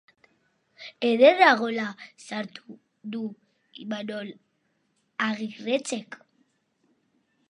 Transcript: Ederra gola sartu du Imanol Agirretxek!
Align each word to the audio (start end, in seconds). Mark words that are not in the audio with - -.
Ederra 1.09 1.49
gola 1.59 1.83
sartu 2.23 2.79
du 3.15 3.21
Imanol 3.85 4.33
Agirretxek! 5.27 6.21